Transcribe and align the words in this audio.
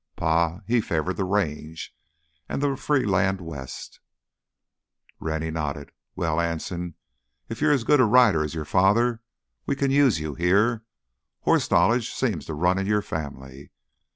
Pa, 0.15 0.61
he 0.65 0.81
favored 0.81 1.17
th' 1.17 1.29
range 1.29 1.93
an' 2.49 2.59
th' 2.59 2.79
free 2.79 3.05
land 3.05 3.39
west—" 3.39 3.99
Rennie 5.19 5.51
nodded. 5.51 5.91
"Well, 6.15 6.41
Anson, 6.41 6.95
if 7.49 7.61
you're 7.61 7.71
as 7.71 7.83
good 7.83 7.99
a 7.99 8.05
rider 8.05 8.43
as 8.43 8.55
your 8.55 8.65
father, 8.65 9.21
we 9.67 9.75
can 9.75 9.91
use 9.91 10.19
you 10.19 10.33
here. 10.33 10.83
Horse 11.41 11.69
knowledge 11.69 12.11
seems 12.11 12.47
to 12.47 12.55
run 12.55 12.79
in 12.79 12.87
your 12.87 13.03
family. 13.03 13.69